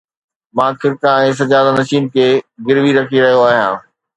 [0.59, 2.27] مان خرقه ۽ سجاده نشين کي
[2.71, 3.75] گروي رکي رهيو آهيان